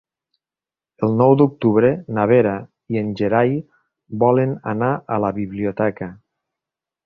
El 1.07 1.11
nou 1.19 1.33
d'octubre 1.41 1.91
na 2.19 2.25
Vera 2.33 2.55
i 2.95 2.99
en 3.03 3.13
Gerai 3.21 3.53
volen 4.27 4.59
anar 4.75 4.91
a 5.19 5.23
la 5.27 5.35
biblioteca. 5.41 6.13